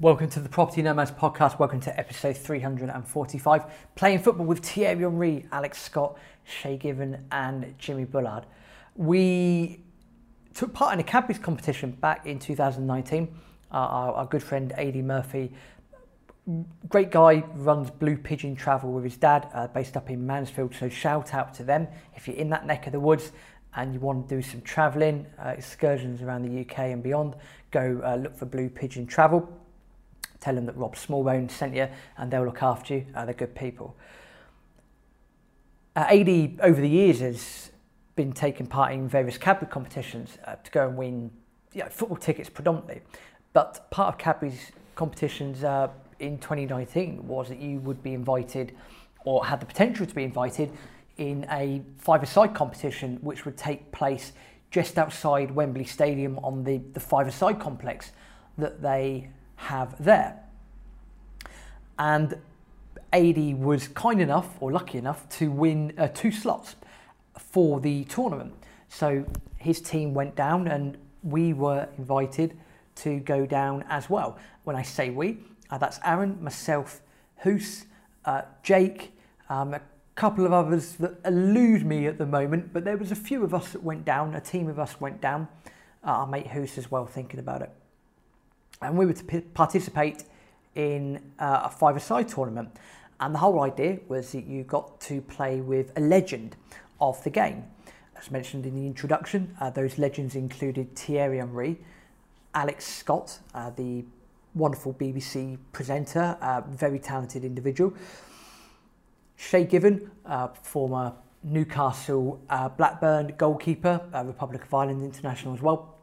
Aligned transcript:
Welcome 0.00 0.30
to 0.30 0.40
the 0.40 0.48
Property 0.48 0.80
Nomads 0.80 1.10
podcast. 1.10 1.58
Welcome 1.58 1.80
to 1.80 2.00
episode 2.00 2.34
345. 2.34 3.64
Playing 3.96 4.18
football 4.18 4.46
with 4.46 4.60
Thierry 4.60 5.02
Henry, 5.02 5.44
Alex 5.52 5.82
Scott, 5.82 6.16
Shay 6.42 6.78
Given, 6.78 7.26
and 7.30 7.74
Jimmy 7.76 8.06
Bullard. 8.06 8.46
We 8.96 9.82
took 10.54 10.72
part 10.72 10.94
in 10.94 11.00
a 11.00 11.02
Cadbury's 11.02 11.38
competition 11.38 11.90
back 11.90 12.24
in 12.24 12.38
2019. 12.38 13.28
Uh, 13.70 13.74
our, 13.74 14.12
our, 14.14 14.24
good 14.24 14.42
friend 14.42 14.72
AD 14.72 14.96
Murphy, 15.04 15.52
great 16.88 17.10
guy, 17.10 17.44
runs 17.56 17.90
Blue 17.90 18.16
Pigeon 18.16 18.56
Travel 18.56 18.92
with 18.92 19.04
his 19.04 19.18
dad, 19.18 19.50
uh, 19.52 19.66
based 19.66 19.98
up 19.98 20.08
in 20.08 20.26
Mansfield. 20.26 20.74
So 20.74 20.88
shout 20.88 21.34
out 21.34 21.52
to 21.56 21.62
them 21.62 21.86
if 22.16 22.26
you're 22.26 22.38
in 22.38 22.48
that 22.48 22.64
neck 22.64 22.86
of 22.86 22.92
the 22.92 23.00
woods 23.00 23.32
and 23.74 23.92
you 23.92 24.00
want 24.00 24.30
to 24.30 24.34
do 24.34 24.40
some 24.40 24.62
travelling, 24.62 25.26
uh, 25.38 25.50
excursions 25.50 26.22
around 26.22 26.44
the 26.44 26.62
UK 26.62 26.78
and 26.86 27.02
beyond. 27.02 27.34
Go 27.70 28.00
uh, 28.02 28.16
look 28.16 28.34
for 28.34 28.46
Blue 28.46 28.70
Pigeon 28.70 29.06
Travel 29.06 29.46
tell 30.40 30.54
them 30.54 30.66
that 30.66 30.76
Rob 30.76 30.96
Smallbone 30.96 31.50
sent 31.50 31.74
you 31.74 31.88
and 32.16 32.30
they'll 32.30 32.44
look 32.44 32.62
after 32.62 32.94
you. 32.94 33.06
Uh, 33.14 33.24
they're 33.24 33.34
good 33.34 33.54
people. 33.54 33.96
Uh, 35.94 36.06
AD 36.08 36.60
over 36.62 36.80
the 36.80 36.88
years 36.88 37.20
has 37.20 37.70
been 38.16 38.32
taking 38.32 38.66
part 38.66 38.92
in 38.92 39.08
various 39.08 39.38
Cadbury 39.38 39.70
competitions 39.70 40.38
uh, 40.46 40.54
to 40.56 40.70
go 40.70 40.88
and 40.88 40.96
win 40.96 41.30
you 41.72 41.82
know, 41.82 41.88
football 41.88 42.16
tickets 42.16 42.48
predominantly. 42.48 43.00
But 43.52 43.90
part 43.90 44.14
of 44.14 44.18
Cadbury's 44.18 44.72
competitions 44.94 45.64
uh, 45.64 45.88
in 46.18 46.38
2019 46.38 47.26
was 47.26 47.48
that 47.48 47.58
you 47.58 47.80
would 47.80 48.02
be 48.02 48.14
invited 48.14 48.76
or 49.24 49.44
had 49.44 49.60
the 49.60 49.66
potential 49.66 50.06
to 50.06 50.14
be 50.14 50.24
invited 50.24 50.70
in 51.16 51.46
a 51.50 51.82
five-a-side 51.98 52.54
competition 52.54 53.18
which 53.20 53.44
would 53.44 53.56
take 53.56 53.90
place 53.92 54.32
just 54.70 54.98
outside 54.98 55.50
Wembley 55.50 55.84
Stadium 55.84 56.38
on 56.38 56.64
the, 56.64 56.78
the 56.92 57.00
five-a-side 57.00 57.58
complex 57.58 58.12
that 58.56 58.80
they 58.80 59.28
have 59.60 60.02
there. 60.02 60.36
And 61.98 62.38
AD 63.12 63.58
was 63.58 63.88
kind 63.88 64.20
enough 64.20 64.56
or 64.60 64.72
lucky 64.72 64.98
enough 64.98 65.28
to 65.38 65.50
win 65.50 65.92
uh, 65.98 66.08
two 66.08 66.32
slots 66.32 66.76
for 67.38 67.80
the 67.80 68.04
tournament. 68.04 68.54
So 68.88 69.24
his 69.58 69.80
team 69.80 70.14
went 70.14 70.34
down 70.34 70.66
and 70.68 70.96
we 71.22 71.52
were 71.52 71.88
invited 71.98 72.56
to 72.96 73.20
go 73.20 73.44
down 73.44 73.84
as 73.88 74.08
well. 74.08 74.38
When 74.64 74.76
I 74.76 74.82
say 74.82 75.10
we, 75.10 75.38
uh, 75.70 75.78
that's 75.78 76.00
Aaron, 76.04 76.42
myself, 76.42 77.00
Hoos, 77.38 77.84
uh, 78.24 78.42
Jake, 78.62 79.12
um, 79.48 79.74
a 79.74 79.80
couple 80.14 80.46
of 80.46 80.52
others 80.52 80.94
that 80.94 81.18
elude 81.24 81.84
me 81.84 82.06
at 82.06 82.18
the 82.18 82.26
moment, 82.26 82.72
but 82.72 82.84
there 82.84 82.96
was 82.96 83.12
a 83.12 83.16
few 83.16 83.44
of 83.44 83.54
us 83.54 83.72
that 83.72 83.82
went 83.82 84.04
down, 84.04 84.34
a 84.34 84.40
team 84.40 84.68
of 84.68 84.78
us 84.78 85.00
went 85.00 85.20
down. 85.20 85.48
Uh, 86.02 86.10
our 86.10 86.26
mate 86.26 86.46
Hoos 86.46 86.78
as 86.78 86.90
well, 86.90 87.04
thinking 87.04 87.38
about 87.38 87.62
it 87.62 87.70
and 88.82 88.96
we 88.96 89.06
were 89.06 89.12
to 89.12 89.40
participate 89.54 90.24
in 90.74 91.20
uh, 91.38 91.62
a 91.64 91.70
five-a-side 91.70 92.28
tournament. 92.28 92.70
And 93.20 93.34
the 93.34 93.38
whole 93.38 93.60
idea 93.60 93.98
was 94.08 94.32
that 94.32 94.46
you 94.46 94.62
got 94.64 95.00
to 95.02 95.20
play 95.20 95.60
with 95.60 95.92
a 95.96 96.00
legend 96.00 96.56
of 97.00 97.22
the 97.22 97.30
game. 97.30 97.64
As 98.16 98.30
mentioned 98.30 98.66
in 98.66 98.74
the 98.74 98.86
introduction, 98.86 99.56
uh, 99.60 99.70
those 99.70 99.98
legends 99.98 100.34
included 100.34 100.96
Thierry 100.96 101.38
Henry, 101.38 101.78
Alex 102.54 102.86
Scott, 102.86 103.38
uh, 103.54 103.70
the 103.70 104.04
wonderful 104.54 104.94
BBC 104.94 105.58
presenter, 105.72 106.36
uh, 106.40 106.62
very 106.68 106.98
talented 106.98 107.44
individual, 107.44 107.92
Shay 109.36 109.64
Given, 109.64 110.10
uh, 110.26 110.48
former 110.48 111.12
Newcastle 111.42 112.40
uh, 112.50 112.68
Blackburn 112.68 113.34
goalkeeper, 113.38 114.00
Republic 114.24 114.64
of 114.64 114.74
Ireland 114.74 115.02
international 115.02 115.54
as 115.54 115.62
well, 115.62 115.98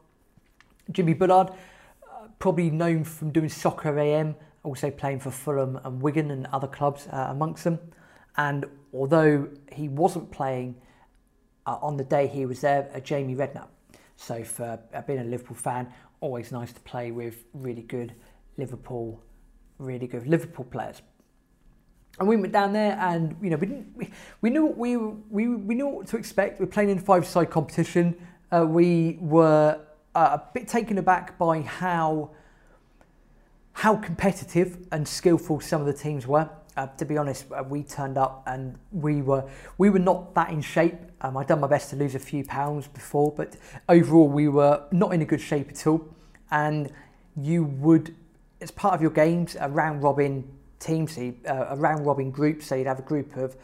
Jimmy 0.90 1.14
Bullard, 1.14 1.50
probably 2.38 2.70
known 2.70 3.04
from 3.04 3.30
doing 3.30 3.48
soccer 3.48 3.98
AM, 3.98 4.34
also 4.62 4.90
playing 4.90 5.20
for 5.20 5.30
Fulham 5.30 5.80
and 5.84 6.00
Wigan 6.00 6.30
and 6.30 6.46
other 6.46 6.66
clubs 6.68 7.08
uh, 7.12 7.26
amongst 7.30 7.64
them. 7.64 7.78
And 8.36 8.66
although 8.92 9.48
he 9.72 9.88
wasn't 9.88 10.30
playing 10.30 10.76
uh, 11.66 11.78
on 11.82 11.96
the 11.96 12.04
day 12.04 12.26
he 12.26 12.46
was 12.46 12.60
there, 12.60 12.90
uh, 12.94 13.00
Jamie 13.00 13.34
Redknapp. 13.34 13.68
So 14.16 14.42
for 14.44 14.78
uh, 14.94 15.02
being 15.02 15.20
a 15.20 15.24
Liverpool 15.24 15.56
fan, 15.56 15.92
always 16.20 16.52
nice 16.52 16.72
to 16.72 16.80
play 16.80 17.10
with 17.10 17.44
really 17.52 17.82
good 17.82 18.14
Liverpool, 18.56 19.22
really 19.78 20.06
good 20.06 20.26
Liverpool 20.26 20.64
players. 20.64 21.02
And 22.18 22.26
we 22.28 22.36
went 22.36 22.52
down 22.52 22.72
there, 22.72 22.98
and 22.98 23.36
you 23.40 23.50
know 23.50 23.56
we 23.56 23.66
didn't 23.66 23.96
we, 23.96 24.10
we 24.40 24.50
knew 24.50 24.66
what 24.66 24.76
we 24.76 24.96
we 24.96 25.48
we 25.48 25.74
knew 25.76 25.86
what 25.86 26.08
to 26.08 26.16
expect. 26.16 26.58
We 26.58 26.66
we're 26.66 26.72
playing 26.72 26.90
in 26.90 26.98
a 26.98 27.00
five-side 27.00 27.48
competition. 27.48 28.16
Uh, 28.50 28.66
we 28.66 29.18
were 29.20 29.80
uh, 30.18 30.40
a 30.40 30.52
bit 30.52 30.66
taken 30.66 30.98
aback 30.98 31.38
by 31.38 31.60
how 31.60 32.30
how 33.74 33.94
competitive 33.94 34.76
and 34.90 35.06
skillful 35.06 35.60
some 35.60 35.80
of 35.80 35.86
the 35.86 35.92
teams 35.92 36.26
were. 36.26 36.50
Uh, 36.76 36.88
to 36.96 37.04
be 37.04 37.16
honest, 37.16 37.46
uh, 37.52 37.62
we 37.62 37.84
turned 37.84 38.18
up 38.18 38.42
and 38.46 38.76
we 38.90 39.22
were 39.22 39.48
we 39.78 39.90
were 39.90 40.00
not 40.00 40.34
that 40.34 40.50
in 40.50 40.60
shape. 40.60 40.96
Um, 41.20 41.36
I'd 41.36 41.46
done 41.46 41.60
my 41.60 41.68
best 41.68 41.90
to 41.90 41.96
lose 41.96 42.16
a 42.16 42.18
few 42.18 42.44
pounds 42.44 42.88
before, 42.88 43.30
but 43.30 43.56
overall 43.88 44.26
we 44.26 44.48
were 44.48 44.82
not 44.90 45.14
in 45.14 45.22
a 45.22 45.24
good 45.24 45.40
shape 45.40 45.68
at 45.70 45.86
all. 45.86 46.04
And 46.50 46.90
you 47.36 47.64
would, 47.64 48.16
as 48.60 48.72
part 48.72 48.94
of 48.94 49.00
your 49.00 49.12
games, 49.12 49.56
a 49.60 49.68
round 49.68 50.02
robin 50.02 50.48
team, 50.80 51.06
so 51.06 51.32
uh, 51.48 51.66
a 51.68 51.76
round 51.76 52.04
robin 52.04 52.32
group. 52.32 52.62
So 52.64 52.74
you'd 52.74 52.88
have 52.88 52.98
a 52.98 53.08
group 53.12 53.36
of, 53.36 53.56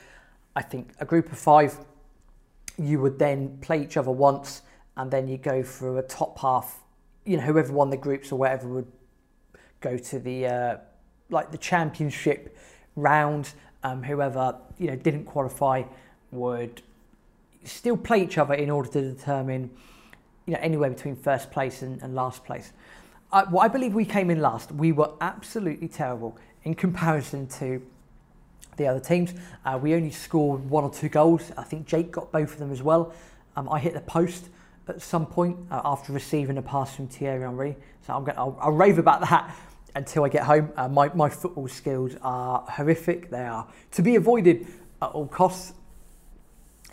I 0.54 0.62
think, 0.62 0.92
a 1.00 1.04
group 1.04 1.32
of 1.32 1.38
five. 1.38 1.76
You 2.78 3.00
would 3.00 3.18
then 3.18 3.58
play 3.60 3.82
each 3.82 3.96
other 3.96 4.12
once 4.12 4.62
and 4.96 5.10
then 5.10 5.28
you 5.28 5.36
go 5.36 5.62
through 5.62 5.98
a 5.98 6.02
top 6.02 6.38
half. 6.38 6.80
You 7.24 7.36
know, 7.36 7.42
whoever 7.42 7.72
won 7.72 7.90
the 7.90 7.96
groups 7.96 8.30
or 8.32 8.38
whatever 8.38 8.68
would 8.68 8.90
go 9.80 9.96
to 9.96 10.18
the 10.18 10.46
uh, 10.46 10.76
like 11.30 11.50
the 11.50 11.58
championship 11.58 12.56
round. 12.96 13.52
Um, 13.82 14.02
whoever 14.02 14.56
you 14.78 14.88
know 14.88 14.96
didn't 14.96 15.24
qualify 15.24 15.82
would 16.30 16.82
still 17.64 17.96
play 17.96 18.22
each 18.22 18.38
other 18.38 18.54
in 18.54 18.70
order 18.70 18.88
to 18.90 19.00
determine 19.14 19.70
you 20.46 20.54
know 20.54 20.60
anywhere 20.60 20.90
between 20.90 21.16
first 21.16 21.50
place 21.50 21.82
and, 21.82 22.00
and 22.02 22.14
last 22.14 22.44
place. 22.44 22.72
Uh, 23.32 23.44
well, 23.50 23.62
I 23.64 23.68
believe 23.68 23.94
we 23.94 24.04
came 24.04 24.30
in 24.30 24.40
last. 24.40 24.70
We 24.70 24.92
were 24.92 25.10
absolutely 25.20 25.88
terrible 25.88 26.36
in 26.62 26.74
comparison 26.74 27.46
to 27.48 27.82
the 28.76 28.86
other 28.86 29.00
teams. 29.00 29.34
Uh, 29.64 29.78
we 29.80 29.94
only 29.94 30.10
scored 30.10 30.68
one 30.68 30.84
or 30.84 30.92
two 30.92 31.08
goals. 31.08 31.52
I 31.56 31.62
think 31.64 31.86
Jake 31.86 32.12
got 32.12 32.30
both 32.32 32.52
of 32.52 32.58
them 32.58 32.70
as 32.70 32.82
well. 32.82 33.12
Um, 33.56 33.68
I 33.68 33.78
hit 33.78 33.94
the 33.94 34.00
post 34.00 34.48
at 34.88 35.00
some 35.00 35.26
point 35.26 35.56
uh, 35.70 35.80
after 35.84 36.12
receiving 36.12 36.58
a 36.58 36.62
pass 36.62 36.94
from 36.94 37.08
Thierry 37.08 37.42
Henry. 37.42 37.76
So 38.06 38.14
I'm 38.14 38.24
going 38.24 38.36
I'll, 38.38 38.56
I'll 38.60 38.72
rave 38.72 38.98
about 38.98 39.20
that 39.28 39.54
until 39.94 40.24
I 40.24 40.28
get 40.28 40.44
home. 40.44 40.72
Uh, 40.76 40.88
my, 40.88 41.08
my 41.14 41.28
football 41.28 41.68
skills 41.68 42.16
are 42.22 42.64
horrific. 42.68 43.30
They 43.30 43.44
are 43.44 43.66
to 43.92 44.02
be 44.02 44.16
avoided 44.16 44.66
at 45.00 45.10
all 45.10 45.26
costs. 45.26 45.72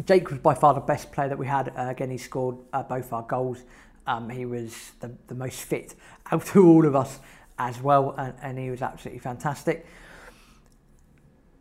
Jake 0.06 0.30
was 0.30 0.40
by 0.40 0.54
far 0.54 0.74
the 0.74 0.80
best 0.80 1.12
player 1.12 1.30
that 1.30 1.38
we 1.38 1.48
had. 1.48 1.70
Uh, 1.70 1.90
again, 1.90 2.10
he 2.10 2.18
scored 2.18 2.58
uh, 2.74 2.84
both 2.84 3.12
our 3.14 3.24
goals. 3.24 3.64
Um, 4.08 4.30
he 4.30 4.46
was 4.46 4.92
the, 5.00 5.12
the 5.28 5.36
most 5.36 5.62
fit 5.62 5.96
out 6.32 6.42
of 6.56 6.58
all 6.58 6.86
of 6.86 6.96
us 6.96 7.20
as 7.60 7.82
well, 7.82 8.16
and, 8.18 8.34
and 8.42 8.58
he 8.58 8.72
was 8.72 8.82
absolutely 8.82 9.20
fantastic. 9.20 9.86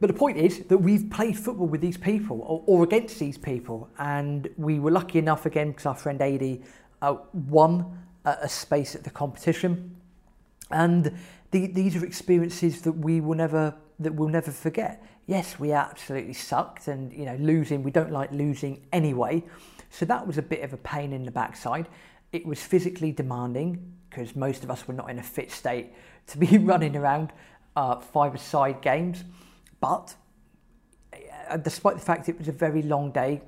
But 0.01 0.07
the 0.07 0.15
point 0.15 0.39
is 0.39 0.61
that 0.61 0.79
we've 0.79 1.11
played 1.11 1.39
football 1.39 1.67
with 1.67 1.83
these 1.83 1.99
people 1.99 2.41
or, 2.41 2.63
or 2.67 2.85
against 2.85 3.19
these 3.19 3.37
people, 3.37 3.91
and 3.99 4.49
we 4.57 4.81
were 4.81 4.91
lucky 4.91 5.19
enough 5.19 5.45
again 5.45 5.69
because 5.71 5.85
our 5.85 5.95
friend 5.95 6.21
Adi 6.23 6.63
uh, 7.03 7.17
won 7.35 7.99
a, 8.25 8.39
a, 8.43 8.49
space 8.49 8.95
at 8.95 9.05
the 9.05 9.11
competition, 9.11 9.95
and 10.71 11.19
the, 11.51 11.67
these 11.67 11.97
are 11.97 12.05
experiences 12.05 12.81
that 12.83 12.93
we 12.93 13.21
will 13.21 13.37
never 13.37 13.75
that 13.99 14.15
we'll 14.15 14.31
never 14.31 14.51
forget. 14.51 15.05
Yes, 15.27 15.59
we 15.59 15.73
absolutely 15.73 16.33
sucked, 16.33 16.89
and 16.89 17.13
you 17.13 17.27
know 17.27 17.37
losing 17.37 17.83
we 17.83 17.91
don't 17.91 18.11
like 18.11 18.33
losing 18.33 18.87
anyway, 18.93 19.45
so 19.91 20.07
that 20.07 20.27
was 20.27 20.39
a 20.39 20.43
bit 20.43 20.63
of 20.63 20.73
a 20.73 20.79
pain 20.79 21.13
in 21.13 21.25
the 21.25 21.31
backside. 21.31 21.89
It 22.33 22.47
was 22.47 22.63
physically 22.63 23.13
demanding 23.13 23.93
because 24.09 24.35
most 24.35 24.65
of 24.65 24.71
us 24.71 24.89
were 24.89 24.95
not 24.95 25.11
in 25.11 25.19
a 25.19 25.23
fit 25.23 25.53
state 25.53 25.93
to 26.29 26.39
be 26.39 26.57
running 26.59 26.97
around 26.97 27.35
uh, 27.77 28.01
five-a-side 28.01 28.81
games. 28.81 29.25
But 29.81 30.15
uh, 31.49 31.57
despite 31.57 31.97
the 31.97 32.03
fact 32.03 32.29
it 32.29 32.39
was 32.39 32.49
a 32.49 32.53
very 32.53 32.83
long 32.83 33.11
day, 33.11 33.43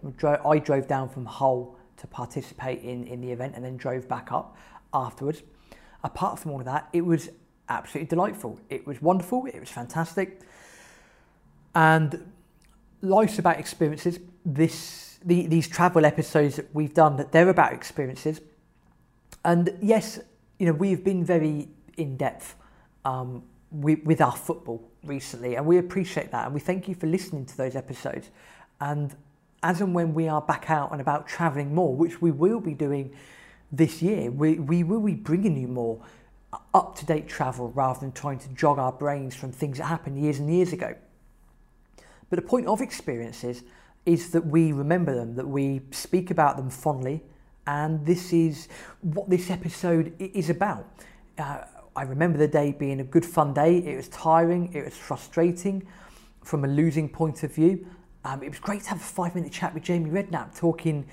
I 0.45 0.59
drove 0.59 0.89
down 0.89 1.09
from 1.09 1.27
Hull 1.27 1.77
to 1.99 2.07
participate 2.07 2.83
in, 2.83 3.07
in 3.07 3.21
the 3.21 3.31
event 3.31 3.55
and 3.55 3.65
then 3.65 3.77
drove 3.77 4.09
back 4.09 4.33
up 4.33 4.57
afterwards. 4.93 5.43
Apart 6.03 6.39
from 6.39 6.53
all 6.53 6.59
of 6.59 6.65
that, 6.65 6.89
it 6.93 7.03
was 7.03 7.31
absolutely 7.69 8.09
delightful. 8.09 8.59
It 8.69 8.87
was 8.87 9.01
wonderful, 9.01 9.47
it 9.47 9.61
was 9.61 9.69
fantastic. 9.69 10.41
And 11.75 12.33
life's 13.03 13.39
about 13.39 13.59
experiences. 13.59 14.19
This, 14.45 15.19
the, 15.25 15.47
these 15.47 15.69
travel 15.69 16.05
episodes 16.05 16.57
that 16.57 16.75
we've 16.75 16.93
done, 16.93 17.25
they're 17.31 17.49
about 17.49 17.73
experiences. 17.73 18.41
And 19.45 19.79
yes, 19.81 20.19
you 20.59 20.67
know, 20.67 20.73
we've 20.73 21.05
been 21.05 21.25
very 21.25 21.69
in 21.97 22.17
depth 22.17 22.57
um, 23.05 23.43
with, 23.71 24.03
with 24.05 24.21
our 24.21 24.33
football 24.33 24.92
recently, 25.05 25.57
and 25.57 25.67
we 25.67 25.79
appreciate 25.79 26.31
that. 26.31 26.47
And 26.47 26.55
we 26.55 26.61
thank 26.61 26.89
you 26.89 26.95
for 26.95 27.07
listening 27.07 27.47
to 27.47 27.57
those 27.57 27.77
episodes. 27.77 28.31
And 28.81 29.15
as 29.63 29.81
and 29.81 29.95
when 29.95 30.15
we 30.15 30.29
are 30.29 30.41
back 30.41 30.71
out 30.71 30.93
and 30.93 31.01
about 31.01 31.29
traveling 31.29 31.75
more, 31.75 31.95
which 31.95 32.21
we 32.21 32.31
will 32.31 32.61
be 32.61 32.75
doing 32.75 33.15
this 33.71 34.03
year, 34.03 34.31
we, 34.31 34.59
we 34.59 34.83
will 34.83 35.01
be 35.01 35.15
bringing 35.15 35.57
you 35.57 35.69
more. 35.69 36.01
up 36.75 36.95
to 36.97 37.07
date 37.07 37.27
travel 37.29 37.71
rather 37.71 38.01
than 38.01 38.13
trying 38.13 38.39
to 38.39 38.49
jog 38.51 38.79
our 38.79 38.93
brains 38.93 39.35
from 39.35 39.51
things 39.53 39.79
that 39.79 39.87
happened 39.87 40.21
years 40.21 40.39
and 40.39 40.53
years 40.53 40.73
ago. 40.73 40.95
But 42.29 42.37
the 42.37 42.47
point 42.47 42.67
of 42.67 42.81
experiences 42.81 43.63
is 44.05 44.31
that 44.31 44.45
we 44.47 44.73
remember 44.73 45.15
them, 45.15 45.35
that 45.37 45.49
we 45.49 45.81
speak 45.91 46.31
about 46.31 46.57
them 46.57 46.71
fondly, 46.71 47.23
and 47.67 48.05
this 48.05 48.33
is 48.33 48.69
what 49.01 49.31
this 49.31 49.51
episode 49.51 50.13
is 50.19 50.51
about. 50.51 50.87
Uh, 51.39 51.65
I 51.95 52.03
remember 52.03 52.39
the 52.39 52.49
day 52.49 52.73
being 52.73 53.01
a 53.01 53.05
good 53.05 53.25
fun 53.25 53.53
day. 53.53 53.77
It 53.79 53.97
was 53.97 54.09
tiring, 54.09 54.73
it 54.73 54.85
was 54.85 54.97
frustrating 54.97 55.87
from 56.43 56.65
a 56.65 56.69
losing 56.69 57.09
point 57.09 57.43
of 57.43 57.55
view. 57.55 57.87
Um, 58.25 58.43
it 58.43 58.49
was 58.49 58.59
great 58.59 58.83
to 58.85 58.91
have 58.91 58.99
a 58.99 59.05
five 59.05 59.35
minute 59.35 59.53
chat 59.53 59.75
with 59.75 59.83
Jamie 59.83 60.11
Redknapp 60.11 60.57
talking 60.57 61.07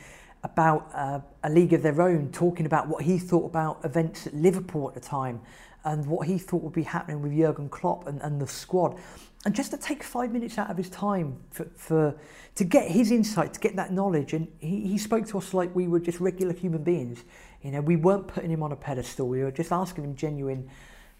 about 0.43 0.89
uh, 0.93 1.19
a 1.43 1.49
league 1.49 1.73
of 1.73 1.83
their 1.83 2.01
own, 2.01 2.31
talking 2.31 2.65
about 2.65 2.87
what 2.87 3.03
he 3.03 3.19
thought 3.19 3.45
about 3.45 3.83
events 3.83 4.25
at 4.27 4.33
Liverpool 4.33 4.87
at 4.87 4.93
the 4.93 5.01
time 5.01 5.41
and 5.85 6.05
what 6.05 6.27
he 6.27 6.37
thought 6.37 6.61
would 6.61 6.73
be 6.73 6.83
happening 6.83 7.21
with 7.21 7.35
Jurgen 7.35 7.69
Klopp 7.69 8.07
and, 8.07 8.21
and 8.21 8.41
the 8.41 8.47
squad. 8.47 8.99
And 9.45 9.55
just 9.55 9.71
to 9.71 9.77
take 9.77 10.03
five 10.03 10.31
minutes 10.31 10.57
out 10.57 10.69
of 10.69 10.77
his 10.77 10.89
time 10.89 11.37
for, 11.51 11.65
for 11.75 12.15
to 12.55 12.63
get 12.63 12.91
his 12.91 13.11
insight, 13.11 13.53
to 13.53 13.59
get 13.59 13.75
that 13.77 13.93
knowledge. 13.93 14.33
And 14.33 14.47
he, 14.59 14.81
he 14.81 14.97
spoke 14.97 15.25
to 15.27 15.37
us 15.37 15.53
like 15.53 15.73
we 15.73 15.87
were 15.87 15.99
just 15.99 16.19
regular 16.19 16.53
human 16.53 16.83
beings. 16.83 17.23
You 17.61 17.71
know, 17.71 17.81
we 17.81 17.95
weren't 17.95 18.27
putting 18.27 18.51
him 18.51 18.61
on 18.61 18.73
a 18.73 18.75
pedestal. 18.75 19.27
We 19.27 19.43
were 19.43 19.51
just 19.51 19.71
asking 19.71 20.03
him 20.03 20.15
genuine 20.15 20.69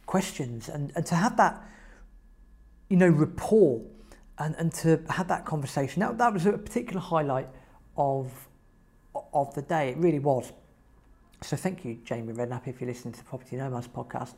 questions. 0.06 0.68
And, 0.68 0.92
and 0.96 1.06
to 1.06 1.16
have 1.16 1.38
that, 1.38 1.64
you 2.90 2.98
know, 2.98 3.10
rapport 3.10 3.82
and, 4.38 4.56
and 4.56 4.74
to 4.74 5.02
have 5.10 5.30
that 5.30 5.46
conversation, 5.46 6.02
that, 6.02 6.18
that 6.18 6.34
was 6.34 6.46
a 6.46 6.54
particular 6.54 7.00
highlight 7.00 7.48
of 7.96 8.32
of 9.34 9.54
the 9.56 9.62
day. 9.62 9.90
It 9.90 9.98
really 9.98 10.20
was. 10.20 10.54
So 11.42 11.56
thank 11.56 11.86
you, 11.86 12.00
Jamie 12.04 12.34
Redknapp, 12.34 12.68
if 12.68 12.82
you're 12.82 12.90
listening 12.90 13.14
to 13.14 13.20
the 13.20 13.26
Property 13.26 13.56
Nomads 13.56 13.88
podcast. 13.88 14.34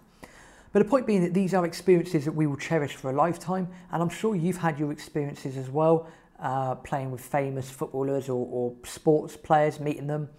But 0.72 0.84
the 0.84 0.90
point 0.90 1.06
being 1.06 1.22
that 1.24 1.34
these 1.34 1.54
are 1.54 1.66
experiences 1.66 2.26
that 2.26 2.32
we 2.32 2.48
will 2.48 2.58
cherish 2.58 2.96
for 2.96 3.10
a 3.10 3.14
lifetime, 3.14 3.68
and 3.92 4.02
I'm 4.02 4.10
sure 4.10 4.36
you've 4.36 4.58
had 4.58 4.80
your 4.80 4.92
experiences 4.92 5.58
as 5.58 5.70
well, 5.70 6.08
uh, 6.40 6.76
playing 6.76 7.12
with 7.12 7.22
famous 7.22 7.70
footballers 7.70 8.30
or, 8.30 8.48
or 8.50 8.76
sports 8.86 9.36
players, 9.36 9.80
meeting 9.80 10.08
them, 10.08 10.30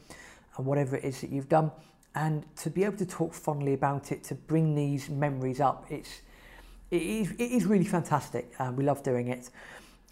and 0.57 0.67
whatever 0.67 0.97
it 0.97 1.05
is 1.05 1.21
that 1.21 1.31
you've 1.31 1.49
done. 1.49 1.71
And 2.15 2.45
to 2.57 2.71
be 2.71 2.85
able 2.85 2.97
to 2.99 3.07
talk 3.07 3.35
fondly 3.35 3.75
about 3.75 4.13
it, 4.13 4.25
to 4.25 4.35
bring 4.35 4.75
these 4.75 5.09
memories 5.09 5.61
up, 5.61 5.87
it's 5.91 6.23
it 6.91 7.03
is, 7.03 7.31
it 7.33 7.51
is 7.51 7.65
really 7.65 7.87
fantastic. 7.87 8.53
Uh, 8.59 8.71
we 8.77 8.85
love 8.85 9.03
doing 9.03 9.29
it. 9.29 9.49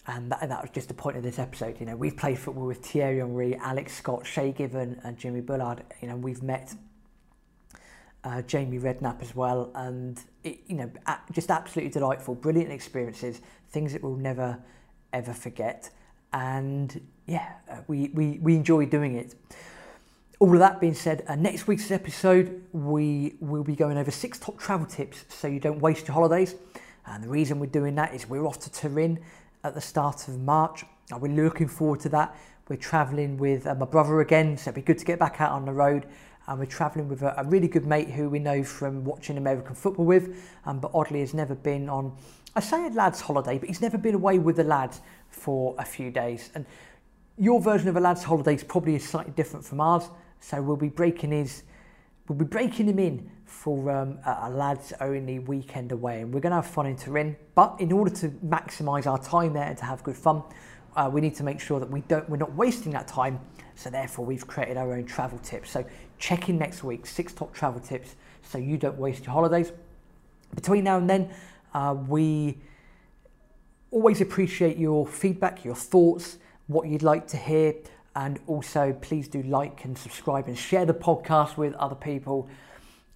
And 0.06 0.32
that, 0.32 0.48
that 0.48 0.62
was 0.62 0.70
just 0.70 0.88
the 0.88 0.94
point 0.94 1.18
of 1.18 1.22
this 1.22 1.38
episode. 1.38 1.78
You 1.78 1.84
know, 1.84 1.94
we've 1.94 2.16
played 2.16 2.38
football 2.38 2.64
with 2.64 2.78
Thierry 2.78 3.18
Henry, 3.18 3.54
Alex 3.56 3.94
Scott, 3.94 4.26
Shay 4.26 4.50
Given, 4.50 4.98
and 5.04 5.18
Jimmy 5.18 5.42
Bullard. 5.42 5.84
You 6.00 6.08
know, 6.08 6.16
we've 6.16 6.42
met 6.42 6.74
uh, 8.24 8.42
Jamie 8.42 8.78
Redknapp 8.78 9.22
as 9.22 9.34
well, 9.34 9.70
and 9.74 10.20
it, 10.44 10.60
you 10.66 10.76
know, 10.76 10.90
just 11.32 11.50
absolutely 11.50 11.90
delightful, 11.90 12.34
brilliant 12.34 12.70
experiences, 12.70 13.40
things 13.70 13.92
that 13.92 14.02
we'll 14.02 14.16
never 14.16 14.58
ever 15.12 15.32
forget. 15.32 15.90
And 16.32 17.00
yeah, 17.26 17.52
uh, 17.70 17.76
we, 17.88 18.10
we, 18.14 18.38
we 18.40 18.54
enjoy 18.56 18.86
doing 18.86 19.14
it. 19.16 19.34
All 20.38 20.52
of 20.52 20.60
that 20.60 20.80
being 20.80 20.94
said, 20.94 21.24
uh, 21.28 21.34
next 21.34 21.66
week's 21.66 21.90
episode, 21.90 22.62
we 22.72 23.34
will 23.40 23.64
be 23.64 23.76
going 23.76 23.98
over 23.98 24.10
six 24.10 24.38
top 24.38 24.58
travel 24.58 24.86
tips 24.86 25.24
so 25.28 25.48
you 25.48 25.60
don't 25.60 25.80
waste 25.80 26.08
your 26.08 26.14
holidays. 26.14 26.54
And 27.06 27.22
the 27.24 27.28
reason 27.28 27.58
we're 27.58 27.66
doing 27.66 27.94
that 27.96 28.14
is 28.14 28.28
we're 28.28 28.46
off 28.46 28.58
to 28.60 28.72
Turin 28.72 29.18
at 29.64 29.74
the 29.74 29.80
start 29.80 30.28
of 30.28 30.40
March. 30.40 30.84
And 31.10 31.20
we're 31.20 31.32
looking 31.32 31.68
forward 31.68 32.00
to 32.00 32.08
that. 32.10 32.36
We're 32.68 32.76
travelling 32.76 33.36
with 33.36 33.66
uh, 33.66 33.74
my 33.74 33.84
brother 33.84 34.20
again, 34.20 34.56
so 34.56 34.70
it'd 34.70 34.76
be 34.76 34.82
good 34.82 34.98
to 34.98 35.04
get 35.04 35.18
back 35.18 35.40
out 35.40 35.50
on 35.50 35.64
the 35.64 35.72
road. 35.72 36.06
And 36.50 36.58
we're 36.58 36.66
travelling 36.66 37.08
with 37.08 37.22
a, 37.22 37.32
a, 37.40 37.44
really 37.44 37.68
good 37.68 37.86
mate 37.86 38.10
who 38.10 38.28
we 38.28 38.40
know 38.40 38.64
from 38.64 39.04
watching 39.04 39.38
American 39.38 39.72
football 39.72 40.04
with, 40.04 40.36
um, 40.66 40.80
but 40.80 40.90
oddly 40.92 41.20
has 41.20 41.32
never 41.32 41.54
been 41.54 41.88
on, 41.88 42.12
I 42.56 42.60
say 42.60 42.88
a 42.88 42.90
lad's 42.90 43.20
holiday, 43.20 43.56
but 43.56 43.68
he's 43.68 43.80
never 43.80 43.96
been 43.96 44.16
away 44.16 44.40
with 44.40 44.56
the 44.56 44.64
lads 44.64 45.00
for 45.28 45.76
a 45.78 45.84
few 45.84 46.10
days. 46.10 46.50
And 46.56 46.66
your 47.38 47.60
version 47.60 47.88
of 47.88 47.94
a 47.94 48.00
lad's 48.00 48.24
holiday 48.24 48.56
is 48.56 48.64
probably 48.64 48.98
slightly 48.98 49.32
different 49.36 49.64
from 49.64 49.80
ours, 49.80 50.10
so 50.40 50.60
we'll 50.60 50.74
be 50.74 50.88
breaking 50.88 51.30
his, 51.30 51.62
we'll 52.26 52.36
be 52.36 52.44
breaking 52.44 52.88
him 52.88 52.98
in 52.98 53.30
for 53.44 53.88
um, 53.88 54.18
a, 54.26 54.48
a 54.48 54.50
lads 54.50 54.92
only 55.00 55.38
weekend 55.38 55.92
away, 55.92 56.22
and 56.22 56.34
we're 56.34 56.40
going 56.40 56.50
to 56.50 56.56
have 56.56 56.66
fun 56.66 56.86
in 56.86 56.96
Turin. 56.96 57.36
But 57.54 57.76
in 57.78 57.92
order 57.92 58.10
to 58.16 58.28
maximise 58.44 59.06
our 59.06 59.22
time 59.22 59.52
there 59.52 59.68
and 59.68 59.78
to 59.78 59.84
have 59.84 60.02
good 60.02 60.16
fun, 60.16 60.42
uh, 60.96 61.08
we 61.12 61.20
need 61.20 61.36
to 61.36 61.44
make 61.44 61.60
sure 61.60 61.78
that 61.78 61.88
we 61.88 62.00
don't, 62.02 62.28
we're 62.28 62.38
not 62.38 62.54
wasting 62.56 62.90
that 62.92 63.06
time. 63.06 63.38
So 63.76 63.88
therefore, 63.88 64.26
we've 64.26 64.46
created 64.46 64.76
our 64.76 64.92
own 64.92 65.06
travel 65.06 65.38
tips. 65.38 65.70
So 65.70 65.84
check 66.20 66.48
in 66.48 66.58
next 66.58 66.84
week, 66.84 67.06
six 67.06 67.32
top 67.32 67.52
travel 67.52 67.80
tips, 67.80 68.14
so 68.42 68.58
you 68.58 68.76
don't 68.76 68.98
waste 68.98 69.24
your 69.24 69.32
holidays. 69.32 69.72
Between 70.54 70.84
now 70.84 70.98
and 70.98 71.10
then, 71.10 71.30
uh, 71.74 71.96
we 72.06 72.58
always 73.90 74.20
appreciate 74.20 74.76
your 74.76 75.06
feedback, 75.06 75.64
your 75.64 75.74
thoughts, 75.74 76.38
what 76.68 76.86
you'd 76.86 77.02
like 77.02 77.26
to 77.28 77.36
hear, 77.36 77.74
and 78.14 78.38
also 78.46 78.96
please 79.00 79.26
do 79.26 79.42
like 79.42 79.84
and 79.84 79.96
subscribe 79.96 80.46
and 80.46 80.56
share 80.56 80.84
the 80.84 80.94
podcast 80.94 81.56
with 81.56 81.74
other 81.74 81.94
people. 81.94 82.48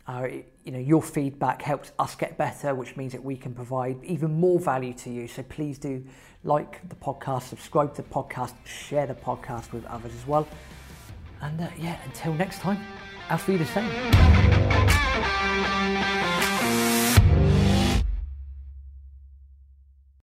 Uh, 0.07 0.29
you 0.65 0.73
know, 0.73 0.79
your 0.79 1.03
feedback 1.03 1.63
helps 1.63 1.93
us 1.99 2.15
get 2.15 2.37
better, 2.37 2.75
which 2.75 2.97
means 2.97 3.13
that 3.13 3.23
we 3.23 3.37
can 3.37 3.55
provide 3.55 4.03
even 4.03 4.33
more 4.33 4.59
value 4.59 4.93
to 4.93 5.11
you. 5.11 5.29
So 5.29 5.43
please 5.45 5.79
do 5.79 6.05
like 6.43 6.87
the 6.89 6.95
podcast, 6.97 7.43
subscribe 7.43 7.95
to 7.95 8.03
the 8.03 8.09
podcast, 8.09 8.55
share 8.65 9.07
the 9.07 9.15
podcast 9.15 9.73
with 9.73 9.85
others 9.87 10.13
as 10.15 10.27
well. 10.27 10.47
And 11.45 11.61
uh, 11.61 11.69
yeah, 11.79 11.99
until 12.07 12.33
next 12.35 12.61
time, 12.61 12.79
Auf 13.29 13.47
Wiedersehen. 13.49 13.85